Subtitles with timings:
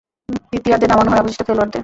[0.51, 1.79] দ্বিতীয়ার্ধে নামানো হয় অবশিষ্ট খেলোয়াড়দের।